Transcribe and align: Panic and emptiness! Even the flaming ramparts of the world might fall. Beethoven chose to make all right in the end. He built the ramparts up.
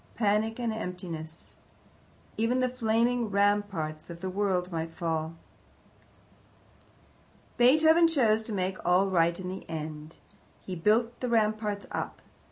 Panic 0.15 0.59
and 0.59 0.73
emptiness! 0.73 1.53
Even 2.35 2.59
the 2.59 2.69
flaming 2.69 3.29
ramparts 3.29 4.09
of 4.09 4.19
the 4.19 4.31
world 4.31 4.71
might 4.71 4.95
fall. 4.95 5.35
Beethoven 7.57 8.07
chose 8.07 8.41
to 8.41 8.51
make 8.51 8.83
all 8.83 9.11
right 9.11 9.39
in 9.39 9.47
the 9.47 9.63
end. 9.69 10.15
He 10.65 10.75
built 10.75 11.19
the 11.19 11.29
ramparts 11.29 11.85
up. 11.91 12.19